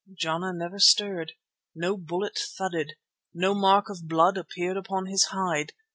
[0.11, 1.33] Jana never stirred.
[1.75, 2.95] No bullet thudded.
[3.35, 5.73] No mark of blood appeared upon his hide.